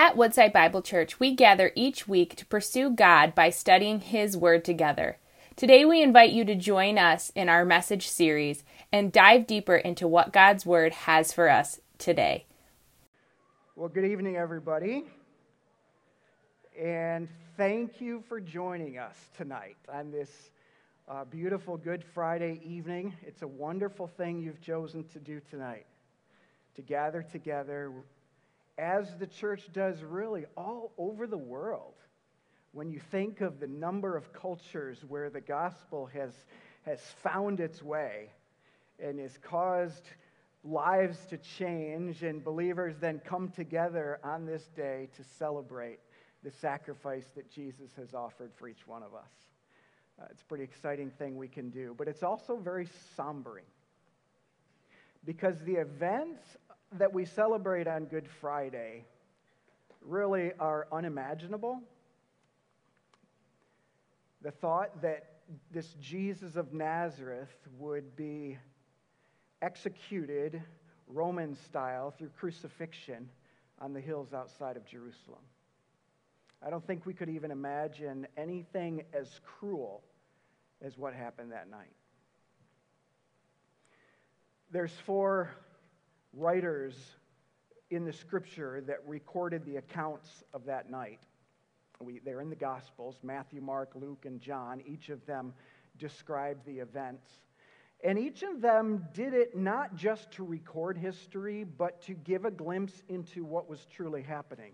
[0.00, 4.64] At Woodside Bible Church, we gather each week to pursue God by studying His Word
[4.64, 5.18] together.
[5.56, 10.06] Today, we invite you to join us in our message series and dive deeper into
[10.06, 12.46] what God's Word has for us today.
[13.74, 15.02] Well, good evening, everybody.
[16.80, 17.26] And
[17.56, 20.30] thank you for joining us tonight on this
[21.08, 23.16] uh, beautiful Good Friday evening.
[23.22, 25.86] It's a wonderful thing you've chosen to do tonight
[26.76, 27.90] to gather together
[28.78, 31.94] as the church does really all over the world.
[32.72, 36.32] When you think of the number of cultures where the gospel has,
[36.86, 38.30] has found its way
[39.02, 40.04] and has caused
[40.64, 45.98] lives to change, and believers then come together on this day to celebrate
[46.42, 49.30] the sacrifice that Jesus has offered for each one of us.
[50.20, 53.66] Uh, it's a pretty exciting thing we can do, but it's also very sombering
[55.24, 56.56] because the events
[56.92, 59.04] that we celebrate on Good Friday
[60.00, 61.82] really are unimaginable.
[64.42, 65.38] The thought that
[65.70, 68.58] this Jesus of Nazareth would be
[69.60, 70.62] executed
[71.06, 73.28] Roman style through crucifixion
[73.80, 75.40] on the hills outside of Jerusalem.
[76.64, 80.02] I don't think we could even imagine anything as cruel
[80.82, 81.92] as what happened that night.
[84.70, 85.50] There's four
[86.32, 86.94] writers
[87.90, 91.20] in the scripture that recorded the accounts of that night.
[92.00, 94.82] We, they're in the Gospels Matthew, Mark, Luke, and John.
[94.86, 95.52] Each of them
[95.98, 97.26] described the events.
[98.04, 102.50] And each of them did it not just to record history, but to give a
[102.50, 104.72] glimpse into what was truly happening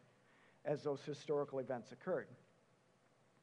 [0.66, 2.26] as those historical events occurred.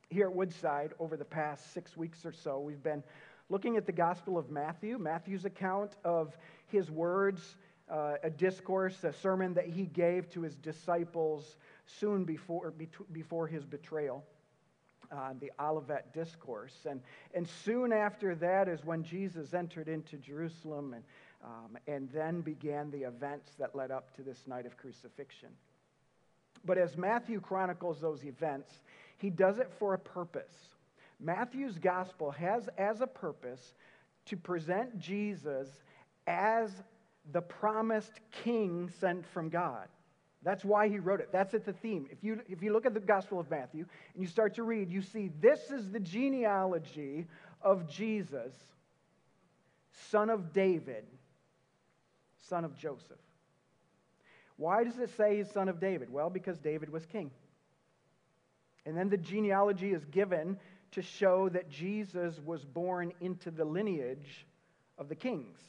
[0.10, 3.04] Here at Woodside, over the past six weeks or so, we've been
[3.50, 6.38] looking at the Gospel of Matthew, Matthew's account of
[6.68, 7.56] his words
[7.92, 12.74] uh, a discourse, a sermon that he gave to his disciples soon before,
[13.12, 14.24] before his betrayal.
[15.12, 16.86] Uh, the Olivet Discourse.
[16.90, 17.02] And,
[17.34, 21.04] and soon after that is when Jesus entered into Jerusalem and,
[21.44, 25.50] um, and then began the events that led up to this night of crucifixion.
[26.64, 28.72] But as Matthew chronicles those events,
[29.18, 30.54] he does it for a purpose.
[31.20, 33.74] Matthew's gospel has as a purpose
[34.28, 35.68] to present Jesus
[36.26, 36.72] as
[37.32, 39.88] the promised king sent from God.
[40.44, 41.30] That's why he wrote it.
[41.32, 42.08] That's at the theme.
[42.10, 44.90] If you, if you look at the Gospel of Matthew and you start to read,
[44.90, 47.28] you see this is the genealogy
[47.62, 48.54] of Jesus,
[50.10, 51.06] son of David,
[52.50, 53.20] son of Joseph.
[54.58, 56.12] Why does it say he's son of David?
[56.12, 57.30] Well, because David was king.
[58.86, 60.58] And then the genealogy is given
[60.92, 64.46] to show that Jesus was born into the lineage
[64.98, 65.60] of the kings.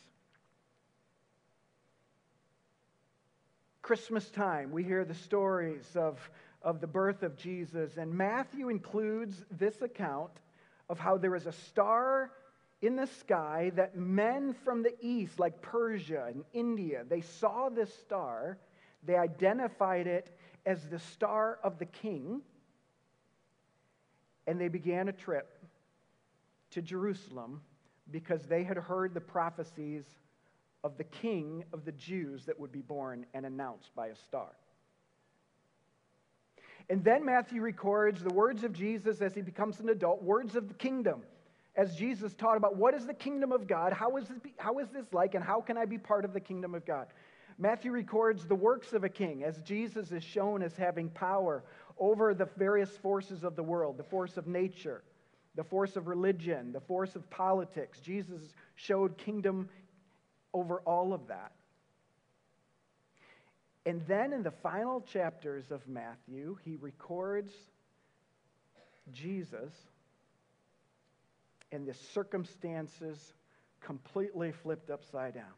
[3.82, 6.30] Christmas time, we hear the stories of,
[6.62, 10.30] of the birth of Jesus, and Matthew includes this account
[10.88, 12.30] of how there is a star
[12.80, 17.92] in the sky that men from the east, like Persia and India, they saw this
[17.98, 18.56] star,
[19.02, 20.30] they identified it
[20.64, 22.40] as the star of the king,
[24.46, 25.58] and they began a trip
[26.70, 27.60] to Jerusalem
[28.12, 30.04] because they had heard the prophecies
[30.84, 34.48] of the king of the Jews that would be born and announced by a star.
[36.90, 40.68] And then Matthew records the words of Jesus as he becomes an adult, words of
[40.68, 41.22] the kingdom.
[41.74, 44.88] As Jesus taught about what is the kingdom of God, how is, this, how is
[44.90, 47.06] this like, and how can I be part of the kingdom of God?
[47.58, 51.62] Matthew records the works of a king as Jesus is shown as having power
[51.98, 55.02] over the various forces of the world the force of nature,
[55.54, 58.00] the force of religion, the force of politics.
[58.00, 58.40] Jesus
[58.74, 59.68] showed kingdom
[60.54, 61.52] over all of that.
[63.84, 67.52] And then in the final chapters of Matthew, he records
[69.12, 69.72] Jesus
[71.72, 73.32] and the circumstances
[73.80, 75.54] completely flipped upside down.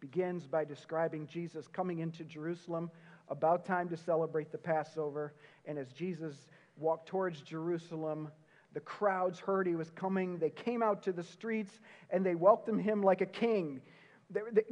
[0.00, 2.90] Begins by describing Jesus coming into Jerusalem
[3.28, 5.34] about time to celebrate the Passover.
[5.66, 6.34] And as Jesus
[6.76, 8.30] walked towards Jerusalem,
[8.74, 10.38] the crowds heard he was coming.
[10.38, 11.80] They came out to the streets
[12.10, 13.80] and they welcomed him like a king.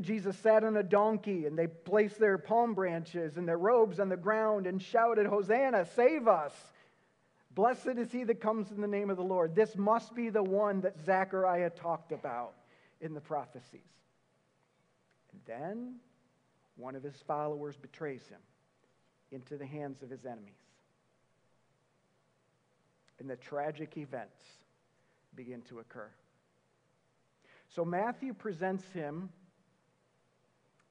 [0.02, 4.10] Jesus sat on a donkey and they placed their palm branches and their robes on
[4.10, 6.52] the ground and shouted, Hosanna, save us.
[7.54, 9.54] Blessed is he that comes in the name of the Lord.
[9.54, 12.52] This must be the one that Zechariah talked about
[13.00, 13.80] in the prophecies.
[15.32, 15.94] And then
[16.76, 18.40] one of his followers betrays him
[19.32, 20.65] into the hands of his enemies
[23.18, 24.42] and the tragic events
[25.34, 26.10] begin to occur.
[27.68, 29.28] So Matthew presents him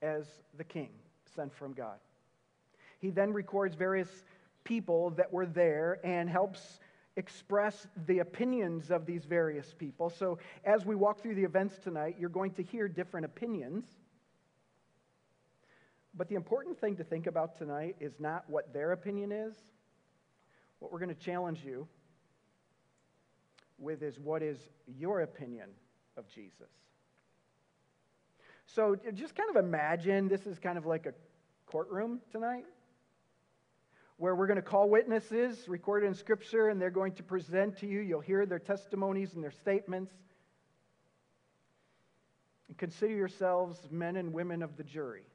[0.02, 0.26] as
[0.58, 0.90] the king
[1.36, 1.98] sent from God.
[3.00, 4.10] He then records various
[4.64, 6.80] people that were there and helps
[7.18, 10.10] express the opinions of these various people.
[10.10, 13.86] So, as we walk through the events tonight, you're going to hear different opinions.
[16.14, 19.56] But the important thing to think about tonight is not what their opinion is.
[20.80, 21.88] What we're going to challenge you
[23.78, 24.58] with is what is
[24.88, 25.70] your opinion
[26.18, 26.70] of Jesus?
[28.68, 31.14] So just kind of imagine this is kind of like a
[31.66, 32.66] courtroom tonight
[34.18, 37.88] where we're going to call witnesses recorded in Scripture and they're going to present to
[37.88, 38.00] you.
[38.00, 40.14] You'll hear their testimonies and their statements.
[42.68, 45.26] And consider yourselves men and women of the jury.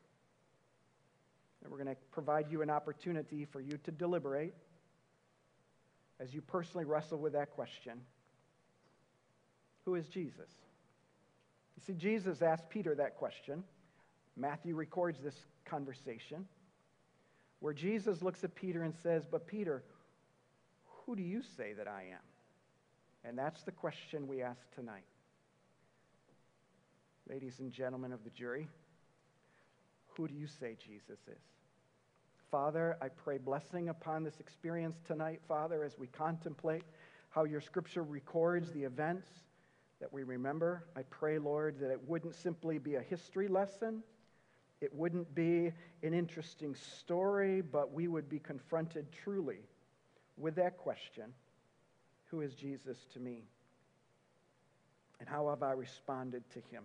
[1.63, 4.55] And we're going to provide you an opportunity for you to deliberate
[6.19, 8.01] as you personally wrestle with that question
[9.91, 10.49] Who is Jesus?
[11.77, 13.65] You see, Jesus asked Peter that question.
[14.37, 15.35] Matthew records this
[15.65, 16.47] conversation
[17.59, 19.83] where Jesus looks at Peter and says, But Peter,
[20.87, 22.23] who do you say that I am?
[23.25, 25.03] And that's the question we ask tonight.
[27.29, 28.69] Ladies and gentlemen of the jury,
[30.17, 31.43] who do you say Jesus is?
[32.49, 36.85] Father, I pray blessing upon this experience tonight, Father, as we contemplate
[37.31, 39.27] how your scripture records the events
[40.01, 40.85] that we remember.
[40.97, 44.03] I pray, Lord, that it wouldn't simply be a history lesson,
[44.81, 49.59] it wouldn't be an interesting story, but we would be confronted truly
[50.39, 51.35] with that question
[52.27, 53.45] Who is Jesus to me?
[55.19, 56.85] And how have I responded to him?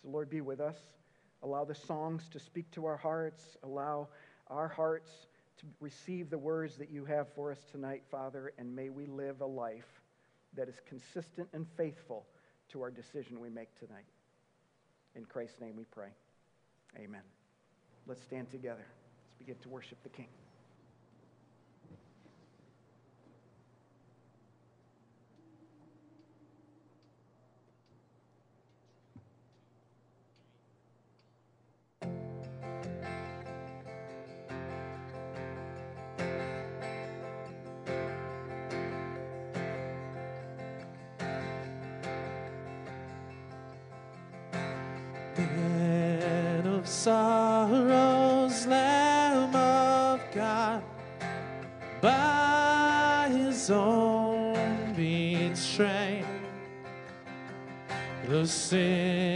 [0.00, 0.78] So, Lord, be with us.
[1.42, 3.58] Allow the songs to speak to our hearts.
[3.62, 4.08] Allow
[4.48, 5.10] our hearts
[5.58, 9.42] to receive the words that you have for us tonight, Father, and may we live
[9.42, 10.03] a life
[10.56, 12.26] that is consistent and faithful
[12.70, 14.04] to our decision we make tonight.
[15.14, 16.08] In Christ's name we pray.
[16.98, 17.22] Amen.
[18.06, 18.84] Let's stand together.
[18.86, 20.28] Let's begin to worship the King.
[47.04, 50.82] Sorrows, Lamb of God,
[52.00, 56.24] by his own betrayed,
[58.26, 59.33] the sin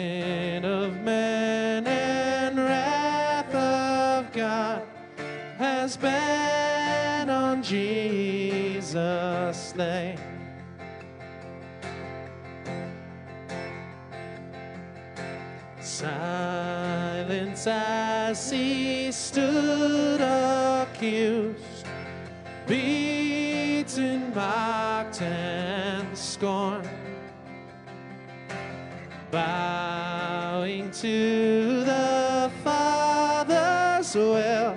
[31.01, 34.77] to the Father's will,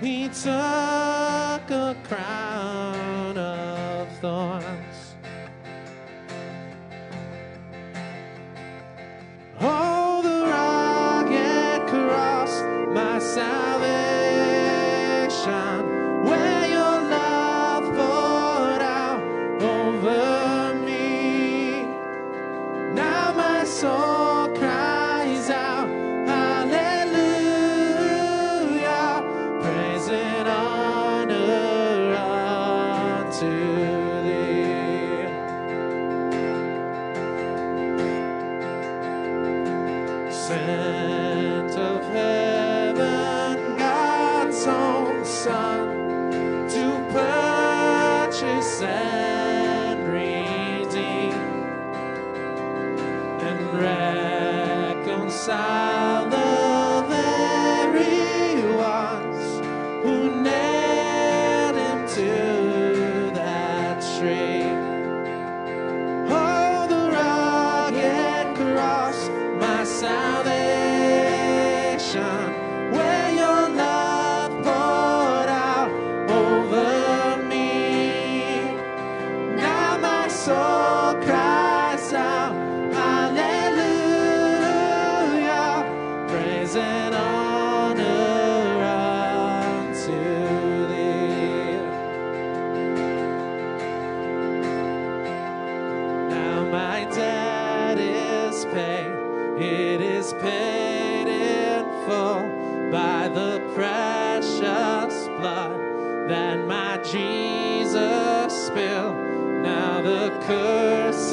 [0.00, 4.61] he took a crown of thorns.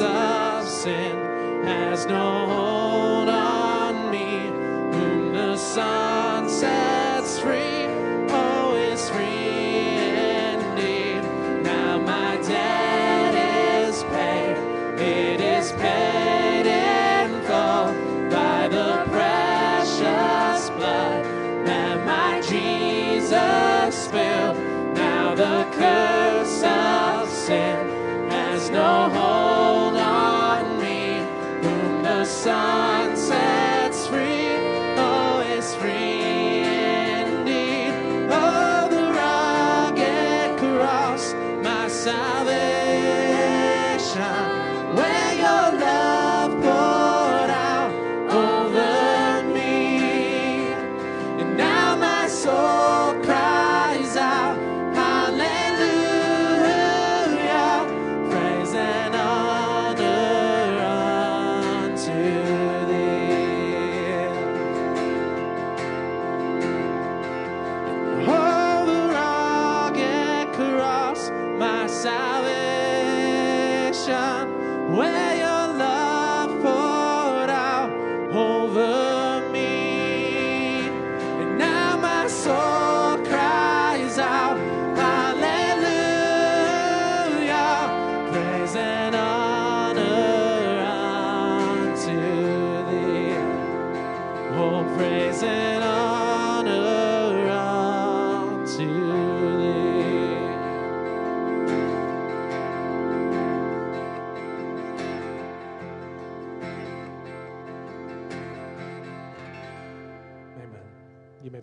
[0.00, 1.16] Of sin
[1.64, 4.46] has no hold on me,
[4.92, 6.09] whom the Son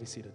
[0.07, 0.31] seated.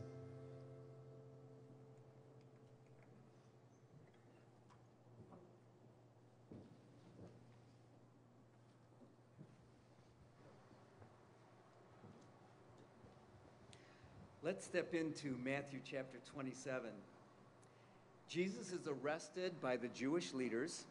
[14.45, 16.91] Let's step into Matthew chapter 27.
[18.29, 20.85] Jesus is arrested by the Jewish leaders.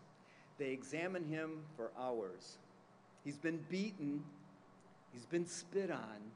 [0.57, 2.57] They examine him for hours.
[3.23, 4.23] He's been beaten,
[5.13, 6.31] he's been spit on,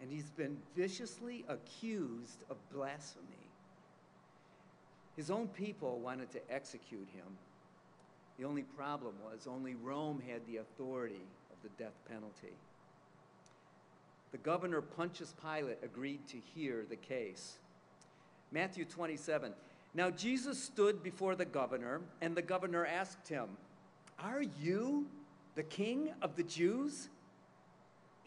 [0.00, 3.26] and he's been viciously accused of blasphemy.
[5.16, 7.26] His own people wanted to execute him.
[8.38, 11.20] The only problem was only Rome had the authority
[11.52, 12.54] of the death penalty.
[14.32, 17.58] The governor Pontius Pilate agreed to hear the case.
[18.52, 19.52] Matthew 27.
[19.92, 23.48] Now Jesus stood before the governor, and the governor asked him,
[24.18, 25.06] Are you
[25.56, 27.08] the king of the Jews?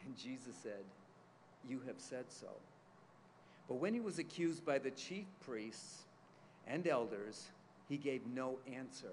[0.06, 0.84] And Jesus said,
[1.68, 2.48] You have said so.
[3.68, 6.04] But when he was accused by the chief priests
[6.68, 7.48] and elders,
[7.90, 9.12] he gave no answer.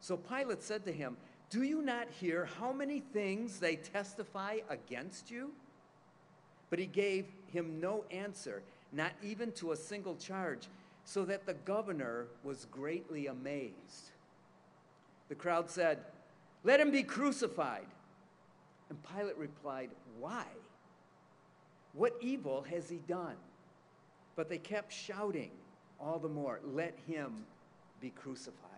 [0.00, 1.16] So Pilate said to him,
[1.50, 5.52] Do you not hear how many things they testify against you?
[6.70, 10.68] But he gave him no answer, not even to a single charge,
[11.04, 14.10] so that the governor was greatly amazed.
[15.28, 15.98] The crowd said,
[16.64, 17.86] Let him be crucified.
[18.90, 20.44] And Pilate replied, Why?
[21.94, 23.36] What evil has he done?
[24.36, 25.50] But they kept shouting
[26.00, 27.44] all the more, Let him
[28.00, 28.70] be crucified.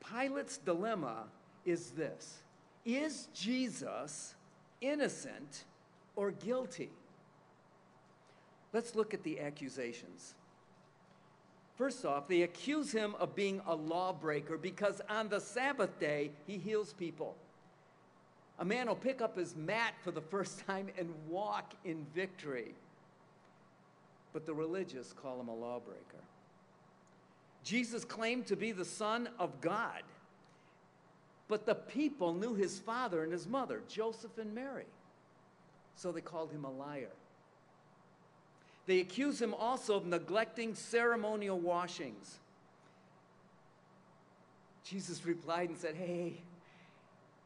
[0.00, 1.24] Pilate's dilemma
[1.64, 2.38] is this
[2.84, 4.34] Is Jesus
[4.80, 5.64] innocent
[6.14, 6.90] or guilty?
[8.72, 10.34] Let's look at the accusations.
[11.76, 16.56] First off, they accuse him of being a lawbreaker because on the Sabbath day, he
[16.56, 17.36] heals people.
[18.58, 22.74] A man will pick up his mat for the first time and walk in victory.
[24.32, 26.00] But the religious call him a lawbreaker.
[27.64, 30.02] Jesus claimed to be the Son of God,
[31.48, 34.86] but the people knew his father and his mother, Joseph and Mary.
[35.96, 37.10] So they called him a liar.
[38.86, 42.38] They accuse him also of neglecting ceremonial washings.
[44.84, 46.34] Jesus replied and said, Hey,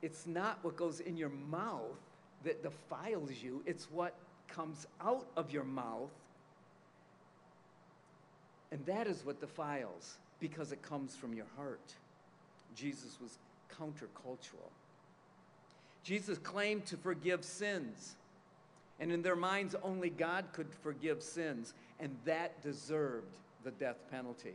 [0.02, 1.98] it's not what goes in your mouth
[2.44, 4.14] that defiles you, it's what
[4.48, 6.10] comes out of your mouth.
[8.72, 11.94] And that is what defiles because it comes from your heart.
[12.74, 13.38] Jesus was
[13.78, 14.70] countercultural.
[16.02, 18.16] Jesus claimed to forgive sins.
[19.00, 24.54] And in their minds, only God could forgive sins, and that deserved the death penalty.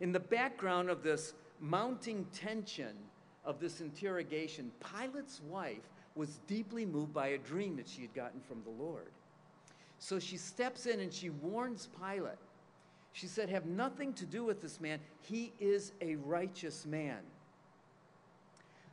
[0.00, 2.94] In the background of this mounting tension
[3.44, 8.40] of this interrogation, Pilate's wife was deeply moved by a dream that she had gotten
[8.40, 9.10] from the Lord.
[9.98, 12.38] So she steps in and she warns Pilate.
[13.12, 14.98] She said, Have nothing to do with this man.
[15.22, 17.18] He is a righteous man.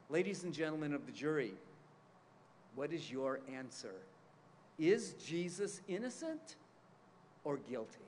[0.09, 1.53] Ladies and gentlemen of the jury,
[2.75, 3.93] what is your answer?
[4.77, 6.55] Is Jesus innocent
[7.43, 7.99] or guilty?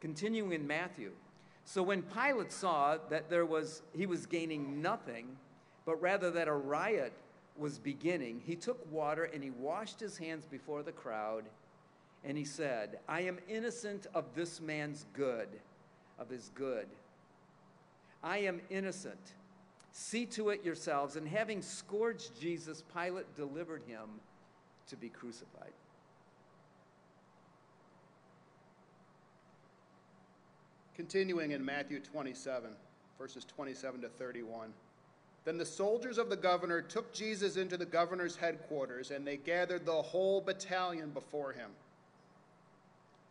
[0.00, 1.10] Continuing in Matthew.
[1.66, 5.36] So when Pilate saw that there was he was gaining nothing,
[5.84, 7.12] but rather that a riot
[7.58, 11.44] was beginning, he took water and he washed his hands before the crowd,
[12.24, 15.48] and he said, I am innocent of this man's good,
[16.20, 16.86] of his good.
[18.22, 19.34] I am innocent.
[19.90, 21.16] See to it yourselves.
[21.16, 24.20] And having scourged Jesus, Pilate delivered him
[24.88, 25.72] to be crucified.
[30.96, 32.70] Continuing in Matthew 27,
[33.18, 34.72] verses 27 to 31.
[35.44, 39.84] Then the soldiers of the governor took Jesus into the governor's headquarters, and they gathered
[39.84, 41.70] the whole battalion before him.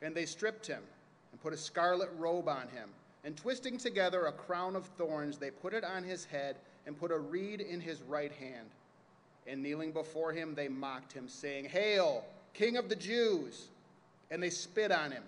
[0.04, 0.84] And they stripped him
[1.32, 2.90] and put a scarlet robe on him.
[3.24, 7.12] And twisting together a crown of thorns, they put it on his head and put
[7.12, 8.70] a reed in his right hand.
[9.48, 13.70] And kneeling before him, they mocked him, saying, Hail, King of the Jews!
[14.30, 15.24] And they spit on him.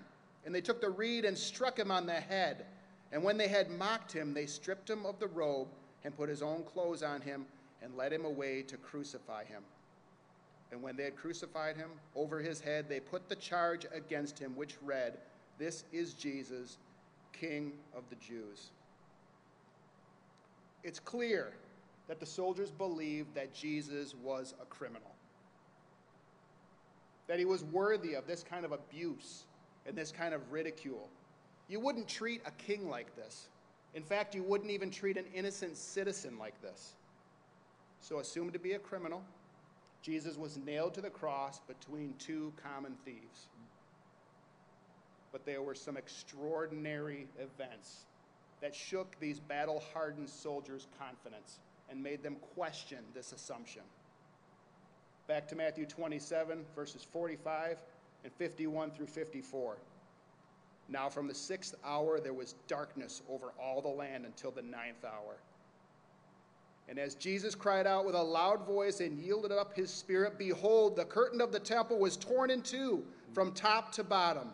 [0.46, 2.65] And they took the reed and struck him on the head.
[3.12, 5.67] And when they had mocked him, they stripped him of the robe
[6.03, 7.46] and put his own clothes on him
[7.82, 9.63] and led him away to crucify him.
[10.72, 14.56] And when they had crucified him, over his head they put the charge against him,
[14.56, 15.17] which read,
[15.58, 16.77] This is Jesus,
[17.34, 18.72] King of the Jews.
[20.84, 21.53] It's clear
[22.08, 25.12] that the soldiers believed that Jesus was a criminal,
[27.27, 29.44] that he was worthy of this kind of abuse
[29.88, 31.10] and this kind of ridicule.
[31.67, 33.48] You wouldn't treat a king like this.
[33.94, 36.94] In fact, you wouldn't even treat an innocent citizen like this.
[38.01, 39.24] So, assumed to be a criminal,
[40.01, 43.48] Jesus was nailed to the cross between two common thieves.
[45.32, 48.05] But there were some extraordinary events
[48.61, 51.59] that shook these battle hardened soldiers' confidence
[51.90, 53.83] and made them question this assumption.
[55.27, 57.77] Back to Matthew 27, verses 45
[58.24, 59.77] and 51 through 54.
[60.90, 65.03] Now, from the sixth hour, there was darkness over all the land until the ninth
[65.03, 65.36] hour.
[66.90, 70.96] And as Jesus cried out with a loud voice and yielded up his spirit, behold,
[70.96, 73.03] the curtain of the temple was torn in two
[73.34, 74.50] from top to bottom.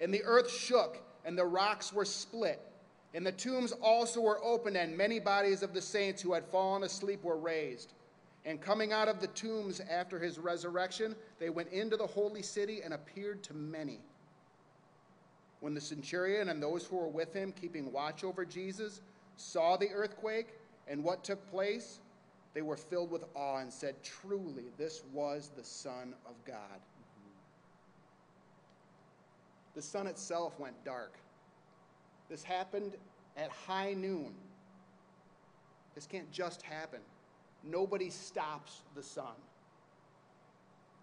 [0.00, 2.60] And the earth shook, and the rocks were split.
[3.12, 6.82] And the tombs also were opened, and many bodies of the saints who had fallen
[6.82, 7.92] asleep were raised.
[8.46, 12.80] And coming out of the tombs after his resurrection, they went into the holy city
[12.82, 13.98] and appeared to many.
[15.58, 19.00] When the centurion and those who were with him, keeping watch over Jesus,
[19.36, 20.46] saw the earthquake
[20.86, 21.98] and what took place,
[22.54, 26.80] they were filled with awe and said, Truly, this was the Son of God.
[29.74, 31.14] The sun itself went dark.
[32.30, 32.92] This happened
[33.36, 34.32] at high noon.
[35.96, 37.00] This can't just happen.
[37.66, 39.34] Nobody stops the sun.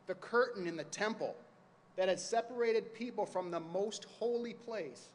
[0.08, 1.36] The curtain in the temple
[1.96, 5.10] that had separated people from the most holy place.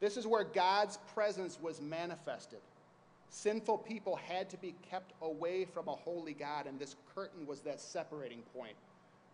[0.00, 2.60] This is where God's presence was manifested.
[3.28, 7.60] Sinful people had to be kept away from a holy God, and this curtain was
[7.60, 8.76] that separating point.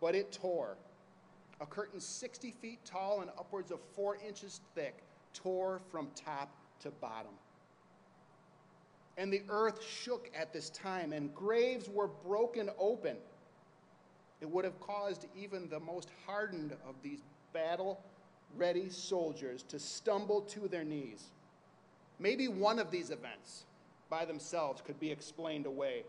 [0.01, 0.77] But it tore.
[1.61, 5.03] A curtain 60 feet tall and upwards of four inches thick
[5.35, 7.33] tore from top to bottom.
[9.19, 13.17] And the earth shook at this time, and graves were broken open
[14.41, 18.01] it would have caused even the most hardened of these battle
[18.57, 21.25] ready soldiers to stumble to their knees.
[22.19, 23.65] Maybe one of these events
[24.09, 26.05] by themselves could be explained away.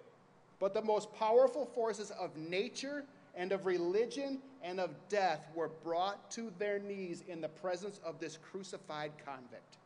[0.60, 3.04] But the most powerful forces of nature
[3.36, 8.20] and of religion and of death were brought to their knees in the presence of
[8.20, 9.78] this crucified convict.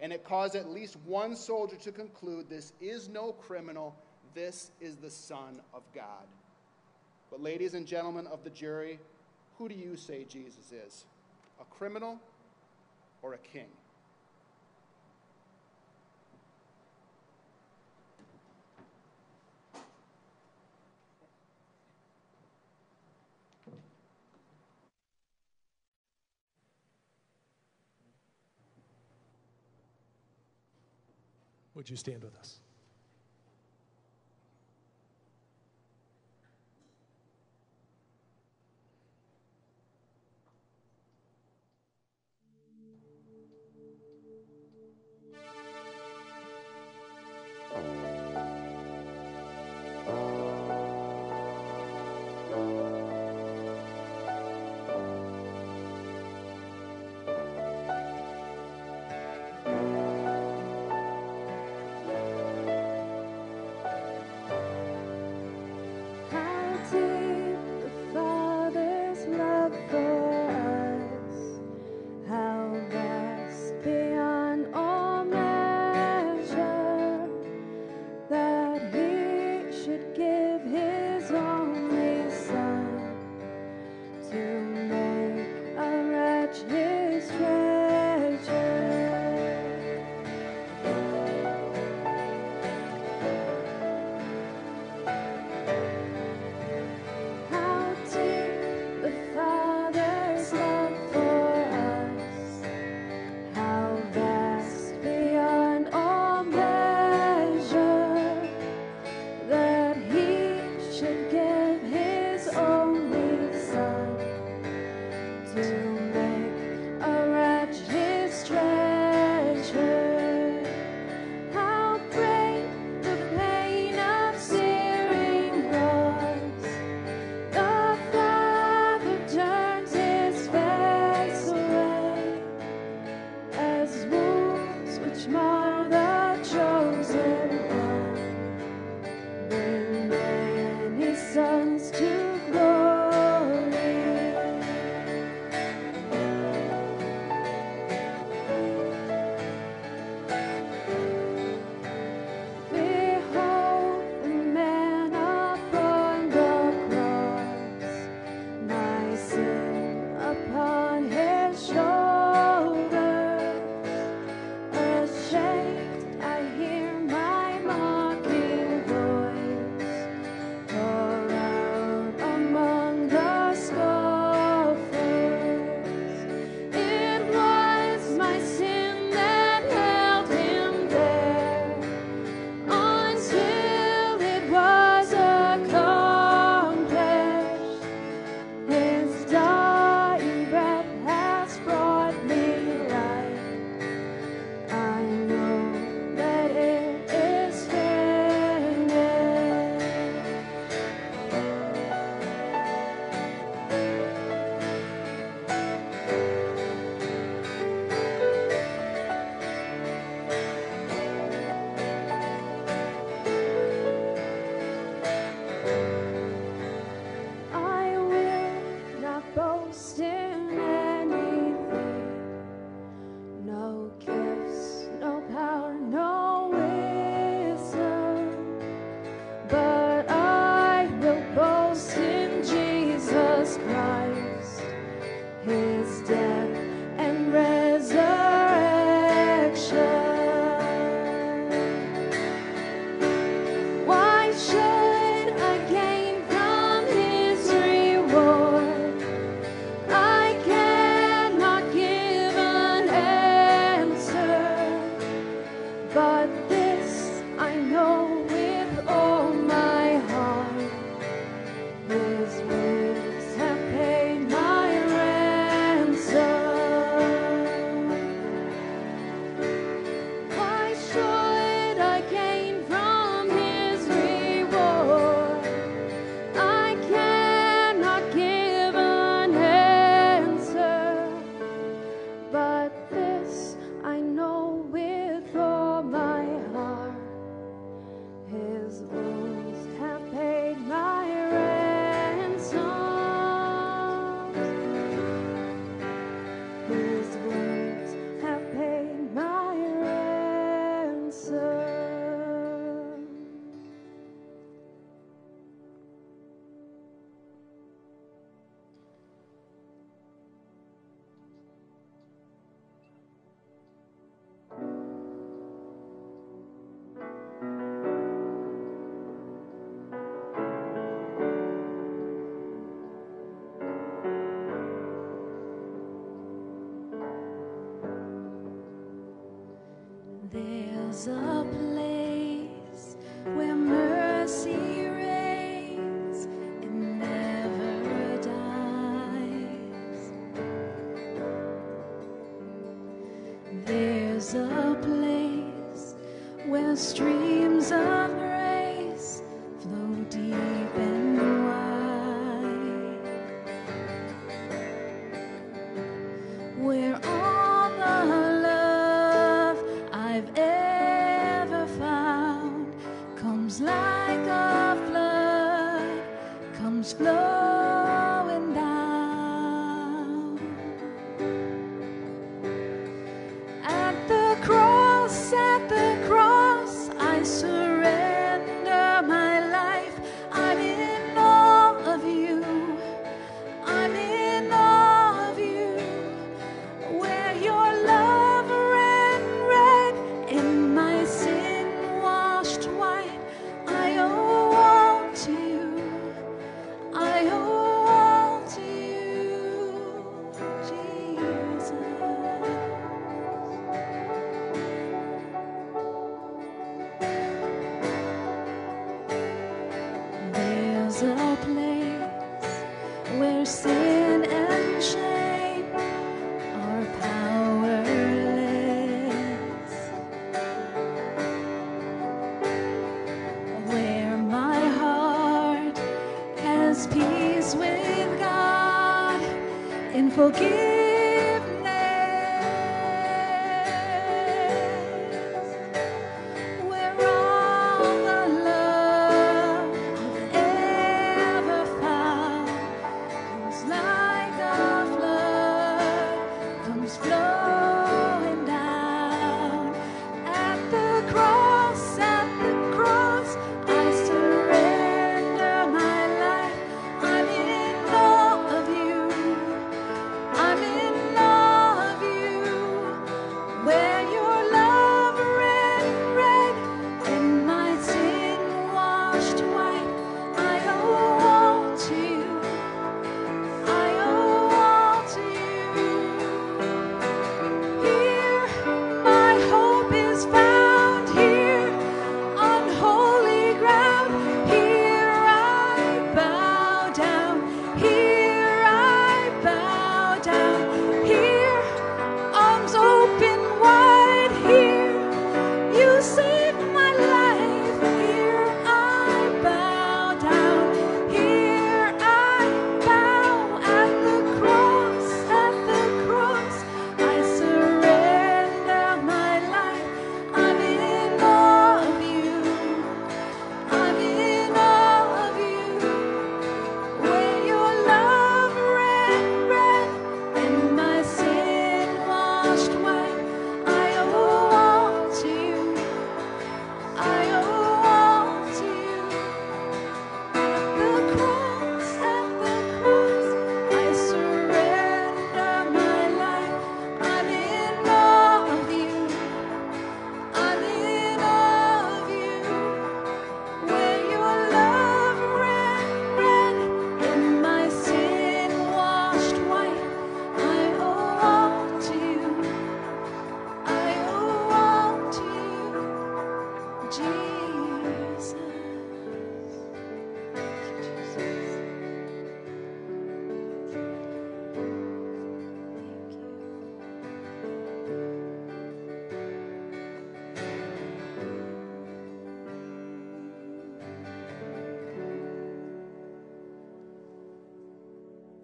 [0.00, 3.94] And it caused at least one soldier to conclude this is no criminal,
[4.34, 6.26] this is the Son of God.
[7.30, 8.98] But, ladies and gentlemen of the jury,
[9.58, 11.04] who do you say Jesus is?
[11.60, 12.18] A criminal
[13.22, 13.68] or a king?
[31.80, 32.58] Would you stand with us?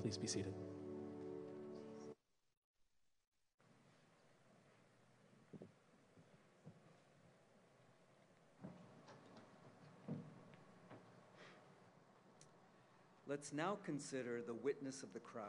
[0.06, 0.54] Please be seated.
[13.26, 15.42] Let's now consider the witness of the crowd.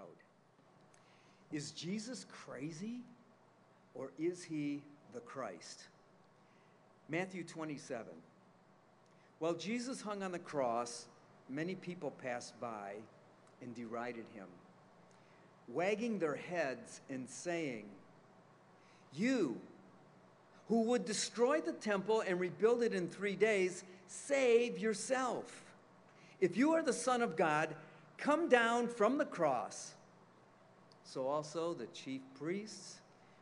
[1.52, 3.02] Is Jesus crazy
[3.94, 4.82] or is he
[5.14, 5.84] the Christ?
[7.10, 8.08] Matthew 27.
[9.38, 11.06] While Jesus hung on the cross,
[11.48, 12.96] many people passed by
[13.62, 14.48] and derided him,
[15.68, 17.86] wagging their heads and saying,
[19.14, 19.58] You,
[20.68, 25.64] who would destroy the temple and rebuild it in three days, save yourself.
[26.40, 27.74] If you are the Son of God,
[28.18, 29.94] come down from the cross.
[31.04, 32.98] So also the chief priests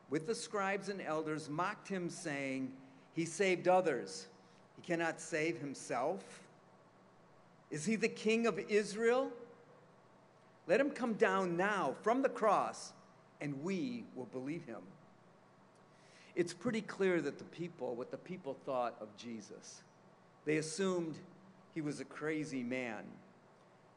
[0.09, 2.71] with the scribes and elders mocked him, saying,
[3.13, 4.27] He saved others.
[4.75, 6.41] He cannot save himself.
[7.71, 9.31] Is he the king of Israel?
[10.67, 12.93] Let him come down now from the cross,
[13.39, 14.81] and we will believe him.
[16.35, 19.83] It's pretty clear that the people, what the people thought of Jesus,
[20.45, 21.15] they assumed
[21.73, 23.03] he was a crazy man,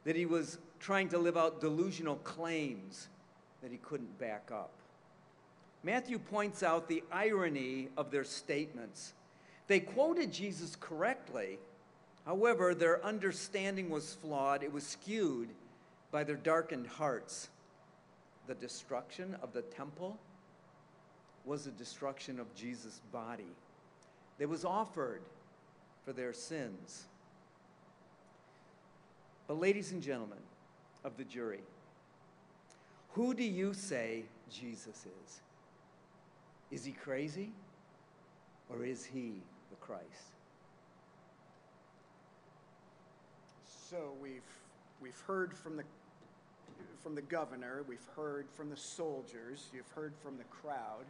[0.05, 3.09] that he was trying to live out delusional claims
[3.63, 4.71] that he couldn't back up.
[5.83, 9.15] Matthew points out the irony of their statements.
[9.69, 11.59] They quoted Jesus correctly,
[12.25, 15.49] however, their understanding was flawed, it was skewed
[16.11, 17.49] by their darkened hearts.
[18.47, 20.19] The destruction of the temple
[21.45, 23.53] was the destruction of Jesus' body
[24.39, 25.23] that was offered
[26.05, 27.05] for their sins.
[29.47, 30.39] But, ladies and gentlemen
[31.05, 31.61] of the jury,
[33.11, 35.41] who do you say Jesus is?
[36.71, 37.51] Is he crazy
[38.69, 40.05] or is he the Christ?
[43.91, 44.43] So we've,
[45.01, 45.85] we've heard from the,
[47.03, 51.05] from the governor, we've heard from the soldiers, you've heard from the crowd.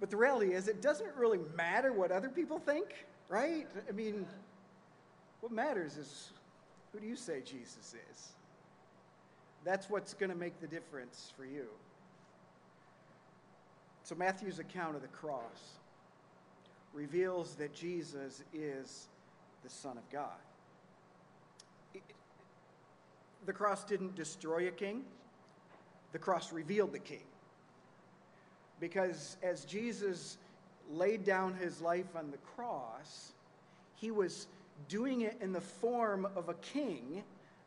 [0.00, 3.66] But the reality is, it doesn't really matter what other people think, right?
[3.88, 4.26] I mean,
[5.40, 6.30] what matters is
[6.92, 8.28] who do you say Jesus is?
[9.64, 11.66] That's what's going to make the difference for you.
[14.04, 15.76] So, Matthew's account of the cross
[16.94, 19.08] reveals that Jesus is
[19.62, 20.38] the Son of God.
[23.46, 25.04] The cross didn't destroy a king,
[26.12, 27.24] the cross revealed the king.
[28.80, 30.38] Because as Jesus
[30.90, 33.32] laid down his life on the cross,
[33.96, 34.46] he was
[34.88, 37.22] doing it in the form of a king,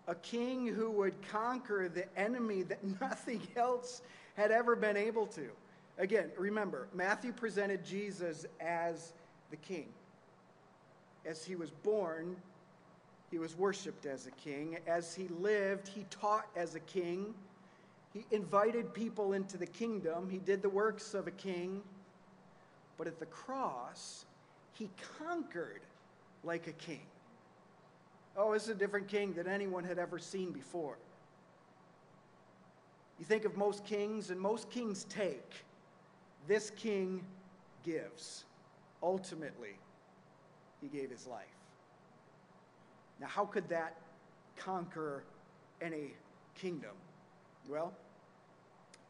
[0.08, 4.02] a king who would conquer the enemy that nothing else
[4.36, 5.50] had ever been able to.
[5.98, 9.14] Again, remember, Matthew presented Jesus as
[9.50, 9.90] the king.
[11.26, 12.36] As he was born,
[13.32, 14.78] he was worshiped as a king.
[14.86, 17.34] As he lived, he taught as a king.
[18.14, 20.30] He invited people into the kingdom.
[20.30, 21.82] He did the works of a king.
[22.98, 24.26] But at the cross,
[24.74, 25.82] he conquered
[26.44, 27.02] like a king.
[28.36, 30.98] Oh, it's a different king than anyone had ever seen before.
[33.18, 35.54] You think of most kings, and most kings take.
[36.48, 37.24] This king
[37.84, 38.46] gives.
[39.02, 39.78] Ultimately,
[40.82, 41.61] he gave his life.
[43.22, 43.98] Now, how could that
[44.58, 45.24] conquer
[45.80, 46.16] any
[46.56, 46.96] kingdom?
[47.70, 47.94] Well,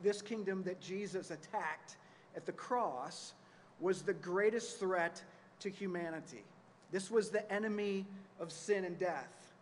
[0.01, 1.95] this kingdom that Jesus attacked
[2.35, 3.33] at the cross
[3.79, 5.23] was the greatest threat
[5.61, 6.43] to humanity.
[6.91, 8.05] This was the enemy
[8.39, 9.53] of sin and death.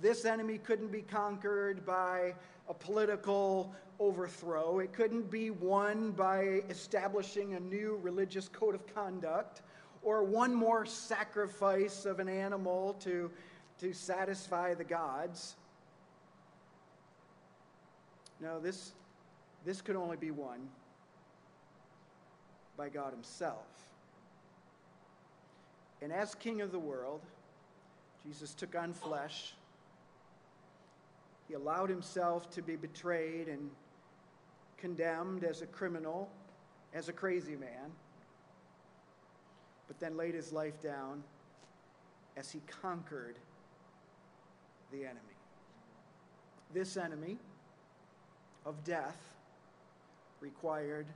[0.00, 2.34] This enemy couldn't be conquered by
[2.68, 4.80] a political overthrow.
[4.80, 9.62] It couldn't be won by establishing a new religious code of conduct
[10.02, 13.30] or one more sacrifice of an animal to,
[13.80, 15.56] to satisfy the gods.
[18.40, 18.92] No, this,
[19.64, 20.60] this could only be won
[22.76, 23.66] by God Himself.
[26.02, 27.20] And as King of the world,
[28.24, 29.54] Jesus took on flesh.
[31.48, 33.70] He allowed himself to be betrayed and
[34.78, 36.30] condemned as a criminal,
[36.94, 37.90] as a crazy man,
[39.90, 41.20] but then laid his life down
[42.36, 43.34] as he conquered
[44.92, 45.18] the enemy.
[46.72, 47.38] This enemy
[48.64, 49.18] of death
[50.40, 51.06] required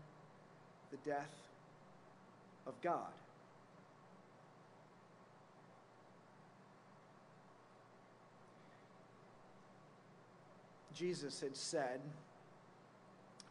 [0.90, 1.30] the death
[2.66, 3.12] of God.
[10.92, 12.00] Jesus had said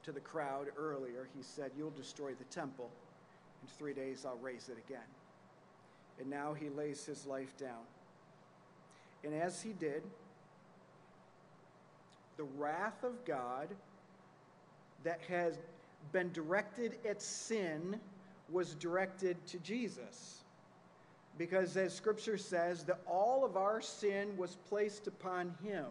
[0.04, 2.92] to the crowd earlier, He said, You'll destroy the temple.
[3.64, 5.00] In three days, I'll raise it again.
[6.20, 7.86] And now He lays His life down.
[9.24, 10.04] And as He did,
[12.36, 13.70] the wrath of God
[15.06, 15.58] that has
[16.12, 18.00] been directed at sin
[18.52, 20.44] was directed to Jesus.
[21.38, 25.86] Because as Scripture says, that all of our sin was placed upon Him.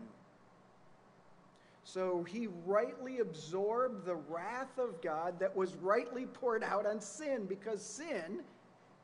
[1.84, 7.46] So he rightly absorbed the wrath of God that was rightly poured out on sin
[7.46, 8.42] because sin,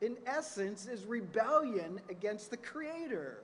[0.01, 3.43] in essence, is rebellion against the Creator.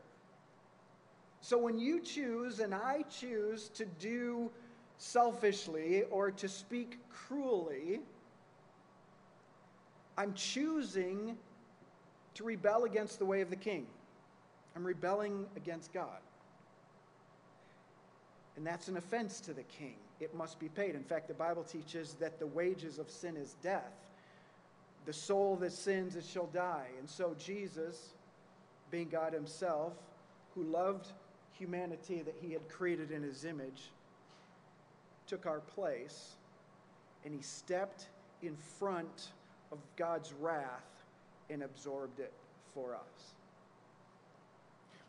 [1.42, 4.50] So when you choose and I choose to do
[4.98, 8.00] selfishly or to speak cruelly,
[10.18, 11.38] I'm choosing
[12.36, 13.86] to rebel against the way of the king.
[14.76, 16.20] I'm rebelling against God.
[18.58, 19.96] And that's an offense to the king.
[20.20, 20.96] It must be paid.
[20.96, 23.92] In fact, the Bible teaches that the wages of sin is death.
[25.06, 26.88] The soul that sins, it shall die.
[27.00, 28.14] And so Jesus,
[28.92, 29.94] being God himself,
[30.56, 31.08] who loved
[31.52, 33.92] humanity that he had created in his image,
[35.28, 36.36] took our place
[37.24, 38.08] and he stepped
[38.42, 39.32] in front
[39.72, 41.04] of God's wrath
[41.50, 42.34] and absorbed it
[42.74, 43.34] for us.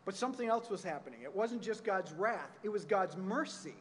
[0.06, 1.20] But something else was happening.
[1.22, 3.74] It wasn't just God's wrath, it was God's mercy.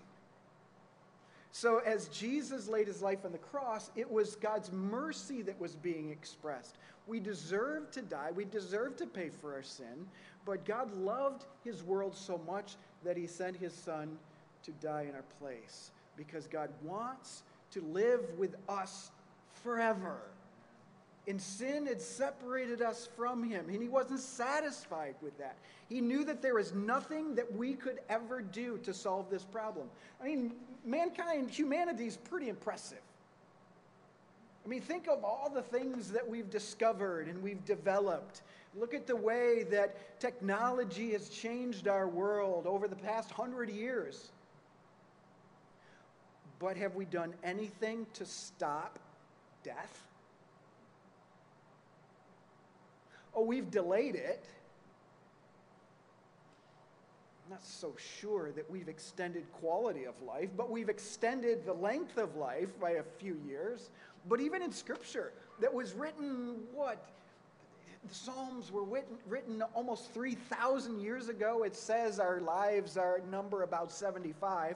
[1.54, 5.78] So, as Jesus laid his life on the cross, it was God's mercy that was
[5.78, 6.76] being expressed.
[7.08, 10.08] We deserved to die, we deserved to pay for our sin,
[10.46, 14.18] but God loved his world so much that he sent his son
[14.64, 19.12] to die in our place because God wants to live with us
[19.64, 20.18] forever.
[21.28, 25.56] And sin had separated us from him, and he wasn't satisfied with that.
[25.90, 29.88] He knew that there was nothing that we could ever do to solve this problem.
[30.22, 30.54] I mean,
[30.86, 33.02] mankind, humanity is pretty impressive.
[34.66, 38.42] I mean, think of all the things that we've discovered and we've developed.
[38.76, 44.32] Look at the way that technology has changed our world over the past hundred years.
[46.58, 48.98] But have we done anything to stop
[49.64, 50.05] death?
[53.36, 54.46] Oh, we've delayed it.
[57.46, 62.18] I'm not so sure that we've extended quality of life, but we've extended the length
[62.18, 63.92] of life by a few years.
[64.28, 67.06] But even in Scripture, that was written, what?
[68.08, 71.64] The Psalms were written, written almost 3,000 years ago.
[71.64, 74.76] It says our lives are number about 75.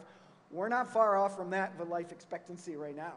[0.52, 3.14] We're not far off from that, the life expectancy right now.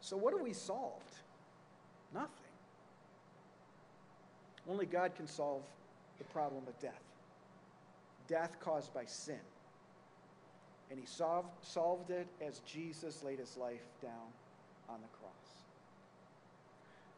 [0.00, 1.14] So, what have we solved?
[2.14, 2.45] Nothing.
[4.68, 5.62] Only God can solve
[6.18, 7.02] the problem of death.
[8.28, 9.38] Death caused by sin.
[10.90, 14.32] And he solved, solved it as Jesus laid his life down
[14.88, 15.32] on the cross.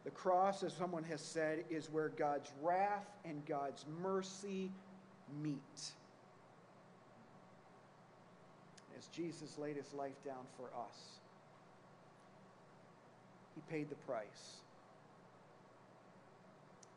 [0.05, 4.71] The cross, as someone has said, is where God's wrath and God's mercy
[5.43, 5.59] meet.
[8.97, 10.97] As Jesus laid his life down for us,
[13.55, 14.61] he paid the price.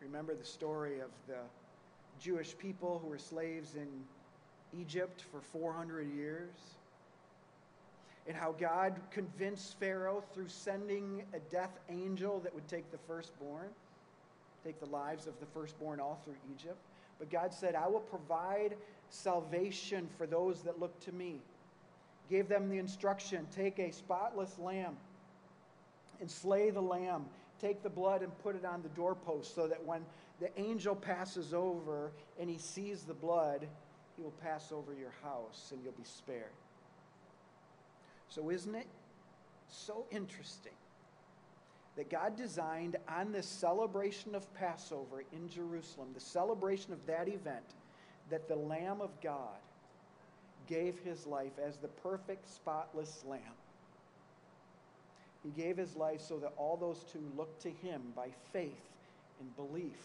[0.03, 1.39] Remember the story of the
[2.21, 3.89] Jewish people who were slaves in
[4.79, 6.51] Egypt for 400 years?
[8.27, 13.69] And how God convinced Pharaoh through sending a death angel that would take the firstborn,
[14.65, 16.79] take the lives of the firstborn all through Egypt.
[17.19, 18.77] But God said, I will provide
[19.11, 21.41] salvation for those that look to me.
[22.31, 24.97] Gave them the instruction take a spotless lamb
[26.21, 27.27] and slay the lamb
[27.63, 30.05] take the blood and put it on the doorpost so that when
[30.41, 33.67] the angel passes over and he sees the blood,
[34.17, 36.51] he will pass over your house and you'll be spared.
[38.29, 38.87] So, isn't it
[39.69, 40.73] so interesting
[41.97, 47.65] that God designed on this celebration of Passover in Jerusalem, the celebration of that event,
[48.31, 49.61] that the Lamb of God
[50.67, 53.41] gave his life as the perfect, spotless lamb?
[55.43, 58.89] He gave his life so that all those who look to him by faith
[59.41, 59.97] and belief,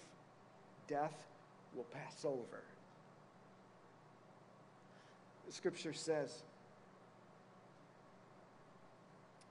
[0.88, 1.27] death
[1.75, 2.63] will pass over.
[5.45, 6.41] The scripture says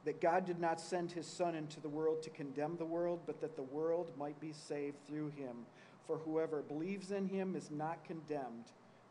[0.05, 3.41] that God did not send his Son into the world to condemn the world, but
[3.41, 5.67] that the world might be saved through him.
[6.07, 8.67] For whoever believes in him is not condemned,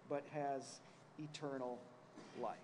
[0.10, 0.80] but has
[1.20, 1.78] eternal
[2.42, 2.56] life.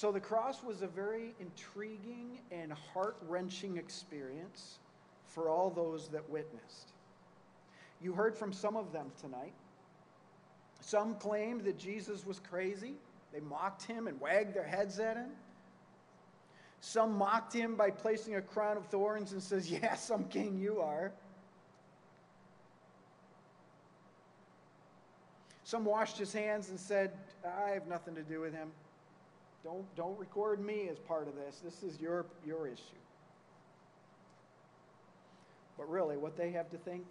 [0.00, 4.78] So the cross was a very intriguing and heart wrenching experience
[5.26, 6.92] for all those that witnessed.
[8.00, 9.52] You heard from some of them tonight.
[10.80, 12.94] Some claimed that Jesus was crazy.
[13.30, 15.32] They mocked him and wagged their heads at him.
[16.80, 20.58] Some mocked him by placing a crown of thorns and says, "Yes, "Yeah, some king
[20.58, 21.12] you are."
[25.62, 27.12] Some washed his hands and said,
[27.44, 28.72] "I have nothing to do with him."
[29.62, 31.60] Don't, don't record me as part of this.
[31.62, 32.80] This is your, your issue.
[35.76, 37.04] But really, what they have to think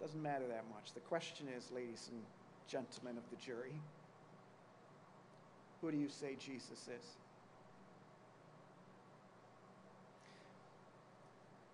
[0.00, 0.92] doesn't matter that much.
[0.94, 2.20] The question is, ladies and
[2.68, 3.72] gentlemen of the jury,
[5.80, 7.06] who do you say Jesus is?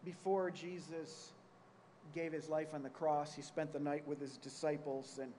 [0.05, 1.33] Before Jesus
[2.15, 5.33] gave his life on the cross, he spent the night with his disciples and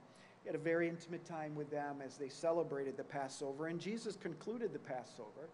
[0.48, 3.68] he had a very intimate time with them as they celebrated the Passover.
[3.68, 5.50] And Jesus concluded the Passover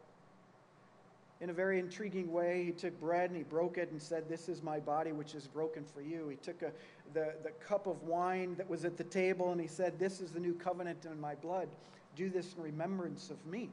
[1.42, 2.64] in a very intriguing way.
[2.66, 5.48] He took bread and he broke it and said, This is my body, which is
[5.48, 6.30] broken for you.
[6.30, 6.72] He took a,
[7.16, 10.30] the, the cup of wine that was at the table and he said, This is
[10.30, 11.70] the new covenant in my blood.
[12.16, 13.72] Do this in remembrance of me.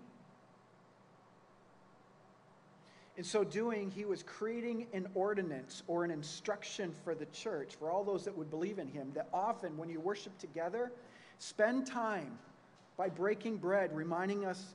[3.18, 7.90] In so doing, he was creating an ordinance or an instruction for the church, for
[7.90, 10.90] all those that would believe in him, that often when you worship together,
[11.40, 12.38] spend time
[12.96, 14.74] by breaking bread, reminding us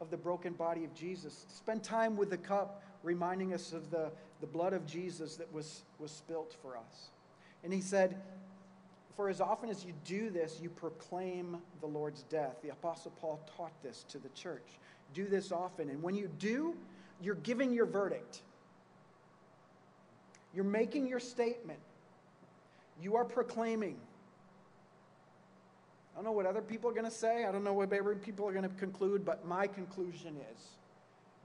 [0.00, 1.46] of the broken body of Jesus.
[1.48, 4.10] Spend time with the cup, reminding us of the,
[4.40, 7.10] the blood of Jesus that was, was spilt for us.
[7.62, 8.16] And he said,
[9.14, 12.56] For as often as you do this, you proclaim the Lord's death.
[12.62, 14.66] The Apostle Paul taught this to the church.
[15.14, 15.90] Do this often.
[15.90, 16.74] And when you do,
[17.20, 18.40] you're giving your verdict.
[20.54, 21.80] You're making your statement.
[23.00, 23.96] You are proclaiming.
[26.16, 27.44] I don't know what other people are going to say.
[27.44, 30.62] I don't know what other people are going to conclude, but my conclusion is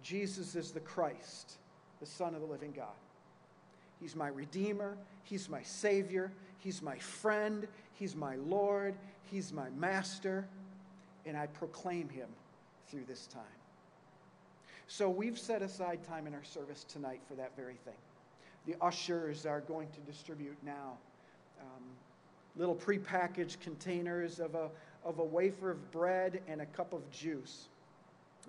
[0.01, 1.57] Jesus is the Christ,
[1.99, 2.87] the Son of the living God.
[3.99, 4.95] He's my Redeemer.
[5.23, 6.31] He's my Savior.
[6.59, 7.67] He's my friend.
[7.95, 8.95] He's my Lord.
[9.29, 10.47] He's my Master.
[11.25, 12.29] And I proclaim Him
[12.87, 13.43] through this time.
[14.87, 17.93] So we've set aside time in our service tonight for that very thing.
[18.65, 20.97] The ushers are going to distribute now
[21.59, 21.83] um,
[22.55, 24.69] little prepackaged containers of a,
[25.05, 27.67] of a wafer of bread and a cup of juice.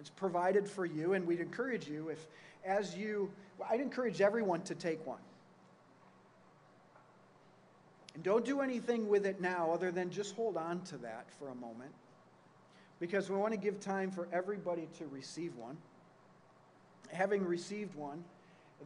[0.01, 2.27] It's provided for you, and we'd encourage you if,
[2.65, 3.31] as you,
[3.71, 5.19] I'd encourage everyone to take one.
[8.15, 11.49] And don't do anything with it now other than just hold on to that for
[11.49, 11.93] a moment
[13.01, 15.77] because we want to give time for everybody to receive one.
[17.11, 18.23] Having received one,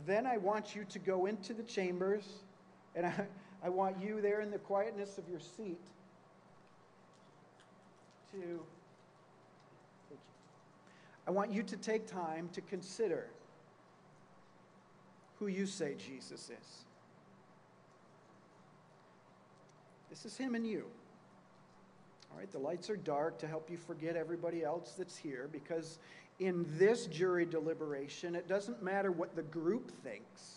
[0.07, 2.25] then I want you to go into the chambers
[2.95, 3.27] and I,
[3.67, 5.81] I want you there in the quietness of your seat
[8.31, 8.61] to.
[11.27, 13.27] I want you to take time to consider
[15.41, 16.85] who you say Jesus is.
[20.11, 20.85] This is him and you.
[22.31, 25.99] All right, the lights are dark to help you forget everybody else that's here because
[26.39, 30.55] in this jury deliberation, it doesn't matter what the group thinks.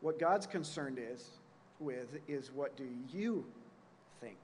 [0.00, 1.28] What God's concerned is
[1.78, 3.44] with is what do you
[4.20, 4.36] think?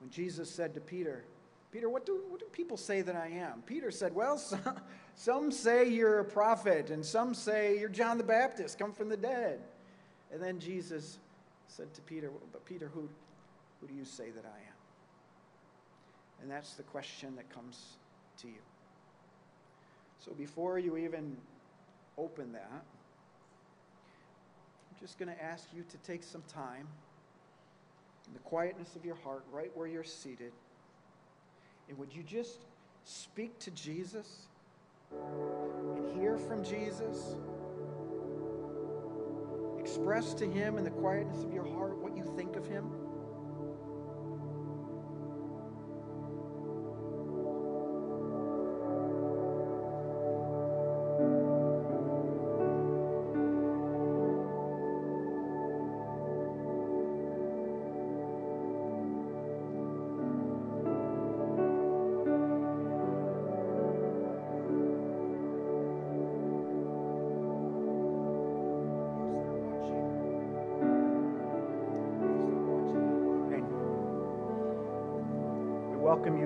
[0.00, 1.24] When Jesus said to Peter,
[1.70, 3.62] Peter, what do, what do people say that I am?
[3.66, 4.80] Peter said, Well, some,
[5.14, 9.16] some say you're a prophet, and some say you're John the Baptist, come from the
[9.16, 9.60] dead.
[10.32, 11.18] And then Jesus
[11.68, 13.08] said to Peter, But Peter, who,
[13.80, 14.78] who do you say that I am?
[16.42, 17.96] And that's the question that comes
[18.40, 18.62] to you.
[20.20, 21.36] So before you even
[22.16, 22.84] open that,
[25.00, 26.86] just going to ask you to take some time
[28.26, 30.52] in the quietness of your heart, right where you're seated.
[31.88, 32.58] And would you just
[33.04, 34.46] speak to Jesus
[35.12, 37.36] and hear from Jesus?
[39.78, 42.90] Express to him in the quietness of your heart what you think of him.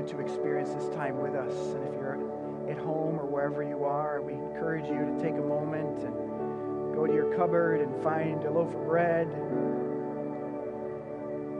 [0.09, 1.55] To experience this time with us.
[1.74, 2.18] And if you're
[2.70, 7.07] at home or wherever you are, we encourage you to take a moment and go
[7.07, 9.28] to your cupboard and find a loaf of bread.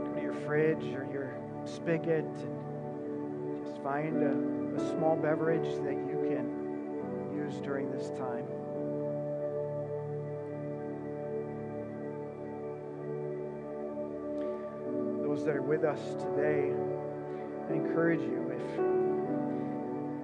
[0.05, 1.35] Go to your fridge or your
[1.65, 6.47] spigot and just find a, a small beverage that you can
[7.35, 8.47] use during this time.
[15.33, 16.75] those that are with us today,
[17.71, 18.51] I encourage you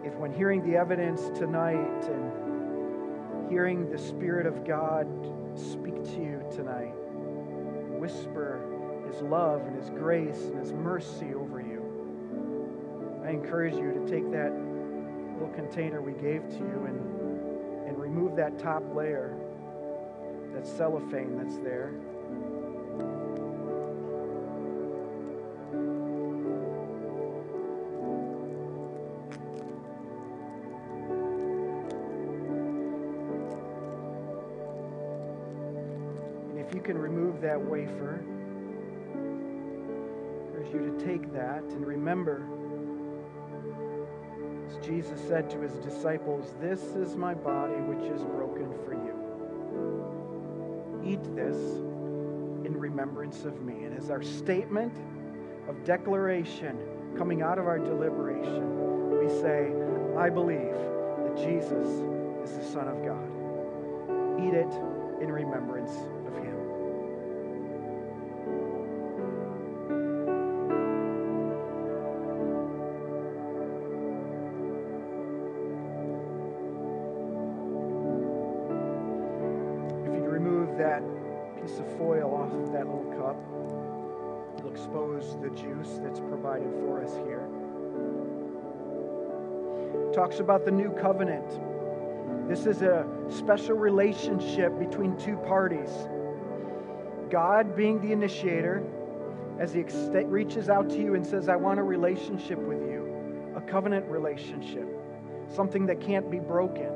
[0.05, 5.07] if, if when hearing the evidence tonight and hearing the Spirit of God
[5.55, 6.95] speak to you tonight,
[7.99, 8.61] whisper
[9.11, 11.85] His love and His grace and His mercy over you,
[13.25, 14.53] I encourage you to take that
[15.35, 19.37] little container we gave to you and, and remove that top layer,
[20.55, 21.93] that cellophane that's there.
[37.41, 38.25] That wafer,
[39.15, 42.43] I urge you to take that and remember,
[44.69, 49.15] as Jesus said to his disciples, This is my body which is broken for you.
[51.05, 51.57] Eat this
[52.67, 53.85] in remembrance of me.
[53.85, 54.95] And as our statement
[55.69, 56.77] of declaration
[57.17, 59.73] coming out of our deliberation, we say,
[60.17, 61.87] I believe that Jesus
[62.45, 63.29] is the Son of God.
[64.41, 64.73] Eat it
[65.23, 65.93] in remembrance
[90.19, 91.49] Talks about the new covenant.
[92.49, 95.91] This is a special relationship between two parties.
[97.31, 98.83] God being the initiator,
[99.61, 99.85] as He
[100.25, 104.89] reaches out to you and says, I want a relationship with you, a covenant relationship,
[105.55, 106.91] something that can't be broken.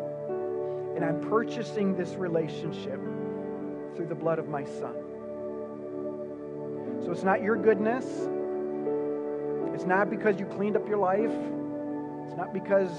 [0.96, 2.98] And I'm purchasing this relationship
[3.94, 4.96] through the blood of my Son.
[7.04, 8.04] So it's not your goodness,
[9.72, 11.30] it's not because you cleaned up your life,
[12.32, 12.90] it's not because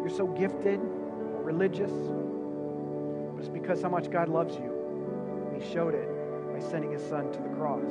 [0.00, 5.52] you're so gifted or religious, but it's because how much God loves you.
[5.54, 6.08] He showed it
[6.50, 7.84] by sending His Son to the cross.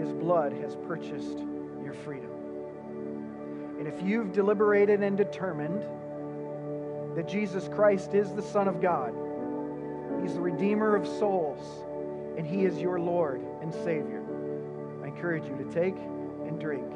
[0.00, 1.40] His blood has purchased
[1.84, 2.30] your freedom.
[3.78, 5.82] And if you've deliberated and determined
[7.14, 9.12] that Jesus Christ is the Son of God,
[10.22, 11.84] He's the Redeemer of souls,
[12.38, 14.24] and He is your Lord and Savior,
[15.04, 15.96] I encourage you to take
[16.46, 16.90] and drink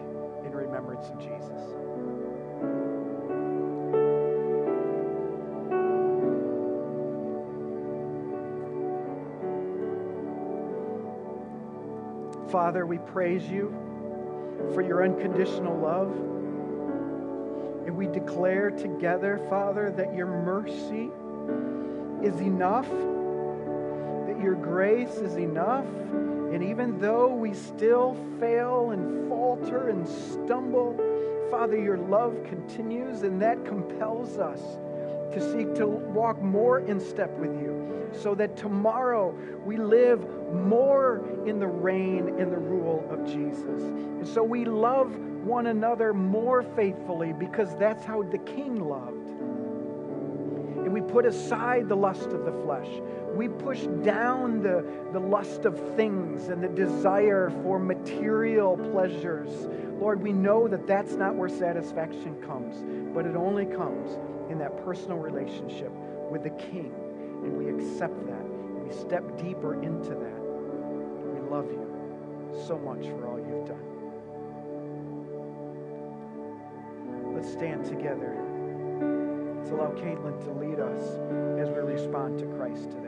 [0.47, 1.86] in remembrance of Jesus.
[12.67, 13.73] Father, we praise you
[14.75, 16.11] for your unconditional love.
[17.87, 21.12] And we declare together, Father, that your mercy
[22.27, 25.87] is enough, that your grace is enough.
[26.11, 30.97] And even though we still fail and falter and stumble,
[31.53, 34.61] Father, your love continues, and that compels us
[35.33, 41.24] to seek to walk more in step with you so that tomorrow we live more
[41.47, 43.83] in the reign and the rule of Jesus.
[43.83, 49.29] And so we love one another more faithfully because that's how the King loved.
[50.87, 52.89] And we put aside the lust of the flesh.
[53.35, 59.51] We push down the, the lust of things and the desire for material pleasures.
[60.01, 64.16] Lord, we know that that's not where satisfaction comes, but it only comes
[64.51, 65.91] in that personal relationship
[66.31, 66.93] with the King.
[67.45, 68.45] And we accept that.
[68.85, 70.41] We step deeper into that.
[71.35, 71.87] We love you
[72.67, 73.97] so much for all you've done.
[77.35, 78.35] Let's stand together.
[79.59, 81.03] Let's allow Caitlin to lead us
[81.61, 83.06] as we respond to Christ today.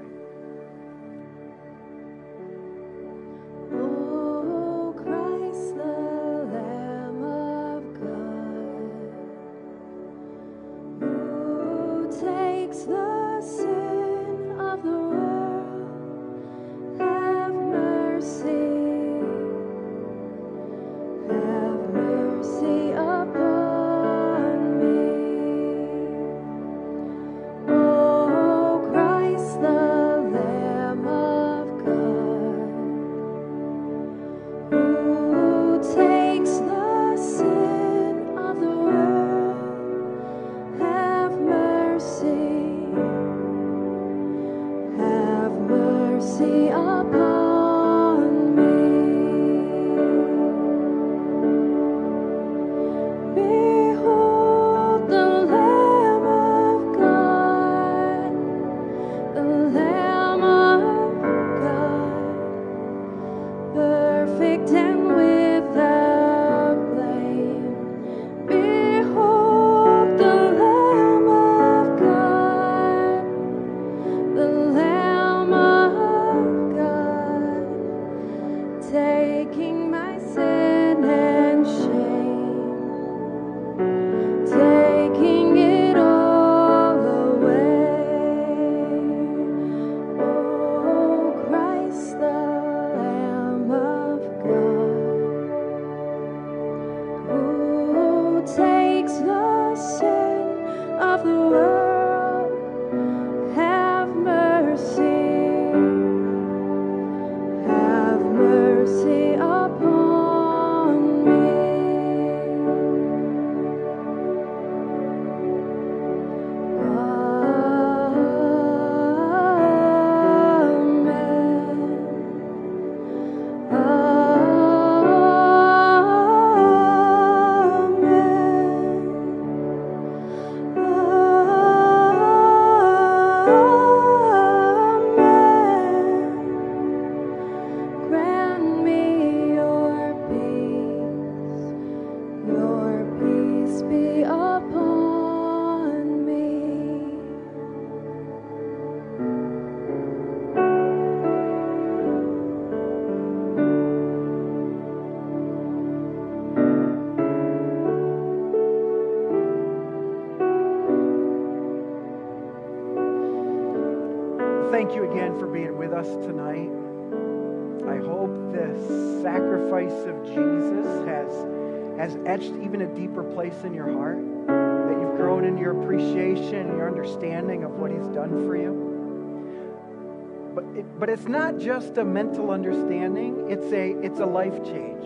[181.59, 185.03] Just a mental understanding, it's a, it's a life change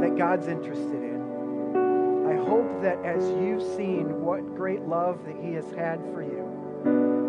[0.00, 2.26] that God's interested in.
[2.28, 6.48] I hope that as you've seen what great love that He has had for you,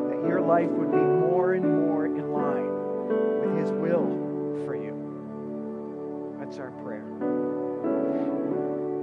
[0.10, 4.08] that your life would be more and more in line with His will
[4.66, 6.36] for you.
[6.40, 7.04] That's our prayer.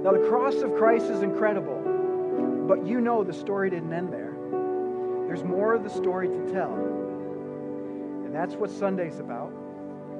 [0.03, 4.33] Now, the cross of Christ is incredible, but you know the story didn't end there.
[5.27, 7.00] There's more of the story to tell.
[8.31, 9.51] And that's what Sunday's about.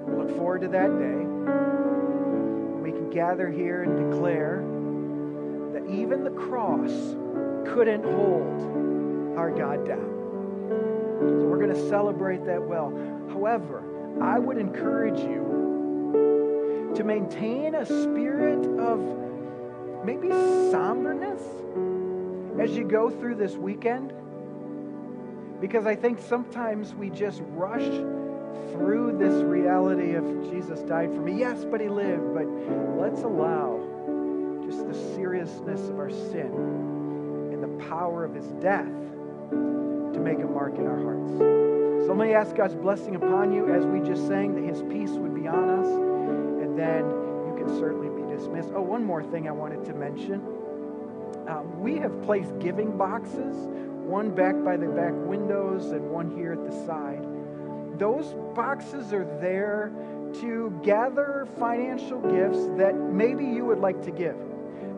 [0.06, 1.16] We look forward to that day.
[2.84, 4.58] We can gather here and declare
[5.72, 6.92] that even the cross
[7.74, 10.10] couldn't hold our God down.
[11.22, 12.90] So we're going to celebrate that well.
[13.30, 13.82] However,
[14.22, 19.00] I would encourage you to maintain a spirit of
[20.04, 21.42] maybe somberness
[22.60, 24.12] as you go through this weekend.
[25.62, 27.86] Because I think sometimes we just rush
[28.74, 31.38] through this reality of Jesus died for me.
[31.38, 32.34] Yes, but he lived.
[32.34, 32.48] But
[33.00, 33.80] let's allow
[34.66, 36.52] just the seriousness of our sin
[37.54, 38.90] and the power of his death
[39.52, 41.32] to make a mark in our hearts.
[42.08, 45.12] So let me ask God's blessing upon you as we just sang that his peace
[45.12, 45.88] would be on us.
[45.88, 47.06] And then
[47.46, 48.72] you can certainly be dismissed.
[48.76, 50.42] Oh, one more thing I wanted to mention.
[51.48, 53.56] Um, we have placed giving boxes,
[54.02, 57.26] one back by the back windows and one here at the side.
[57.98, 59.92] Those boxes are there
[60.42, 64.38] to gather financial gifts that maybe you would like to give,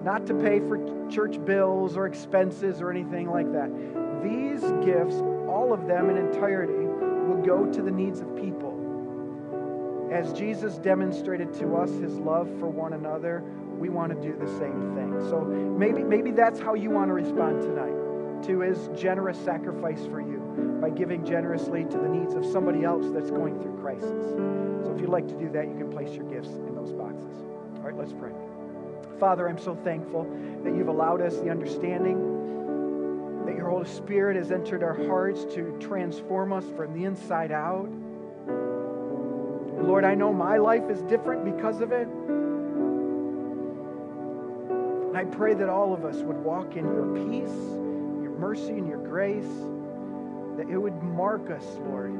[0.03, 0.79] not to pay for
[1.09, 3.69] church bills or expenses or anything like that.
[4.23, 5.15] These gifts,
[5.47, 8.79] all of them in entirety, will go to the needs of people.
[10.11, 13.43] As Jesus demonstrated to us his love for one another,
[13.77, 15.19] we want to do the same thing.
[15.29, 18.02] So maybe, maybe that's how you want to respond tonight
[18.43, 23.05] to his generous sacrifice for you by giving generously to the needs of somebody else
[23.13, 24.25] that's going through crisis.
[24.85, 27.37] So if you'd like to do that, you can place your gifts in those boxes.
[27.77, 28.31] All right, let's pray.
[29.19, 30.23] Father, I'm so thankful
[30.63, 35.77] that you've allowed us the understanding that your Holy Spirit has entered our hearts to
[35.79, 37.89] transform us from the inside out.
[39.81, 42.07] Lord, I know my life is different because of it.
[45.15, 47.49] I pray that all of us would walk in your peace,
[48.37, 49.45] mercy, and your grace,
[50.57, 52.13] that it would mark us, Lord.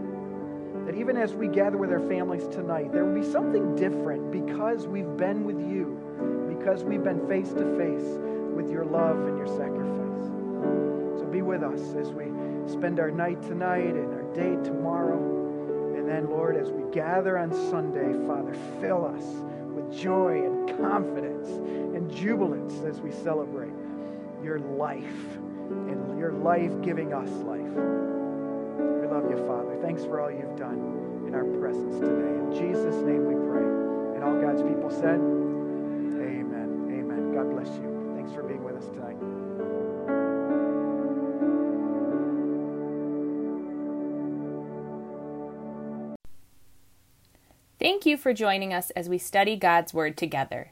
[0.86, 4.88] That even as we gather with our families tonight, there will be something different because
[4.88, 6.00] we've been with you,
[6.58, 8.20] because we've been face to face
[8.56, 11.20] with your love and your sacrifice.
[11.20, 12.26] So be with us as we
[12.72, 15.96] spend our night tonight and our day tomorrow.
[15.96, 19.24] And then, Lord, as we gather on Sunday, Father, fill us
[19.74, 23.74] with joy and confidence and jubilance as we celebrate
[24.44, 25.38] your life
[25.70, 27.62] and your life giving us life.
[27.62, 29.78] We love you, Father.
[29.82, 32.34] Thanks for all you've done in our presence today.
[32.40, 33.66] In Jesus' name we pray.
[34.16, 36.88] And all God's people said, Amen.
[36.92, 37.34] Amen.
[37.34, 38.14] God bless you.
[38.16, 39.18] Thanks for being with us tonight.
[47.80, 50.72] Thank you for joining us as we study God's Word together.